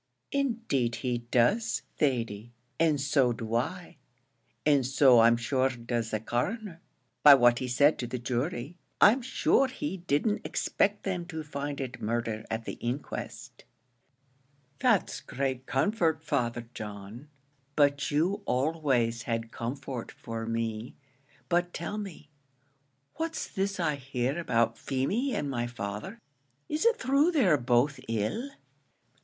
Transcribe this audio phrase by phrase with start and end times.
[0.31, 3.97] "Indeed he does, Thady, and so do I;
[4.65, 6.81] and so I'm sure does the Coroner,
[7.21, 8.79] by what he said to the jury.
[8.99, 13.63] I'm sure he didn't expect them to find it murder at the inquest."
[14.79, 17.27] "That's great comfort, Father John;
[17.75, 20.95] but you always had comfort for me.
[21.47, 22.31] But tell me,
[23.17, 26.17] what's this I hear about Feemy and my father;
[26.67, 28.49] is it thrue they're both ill?"